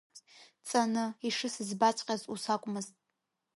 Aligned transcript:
Ҵаны, 0.67 1.03
ишысыӡбаҵәҟьаз 1.27 2.21
ус 2.33 2.43
акәмызт. 2.53 2.93